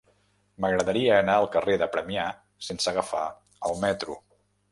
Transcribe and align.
M'agradaria 0.63 1.17
anar 1.17 1.35
al 1.41 1.49
carrer 1.57 1.75
de 1.83 1.89
Premià 1.97 2.25
sense 2.69 2.91
agafar 2.93 3.23
el 3.69 3.77
metro. 3.87 4.17